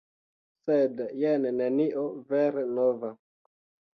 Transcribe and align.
Sed 0.67 1.03
jen 1.23 1.45
nenio 1.59 2.05
vere 2.33 2.63
nova. 2.79 3.15